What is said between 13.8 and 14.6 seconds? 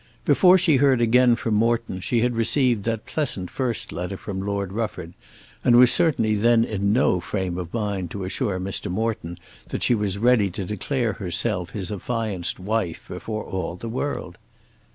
world.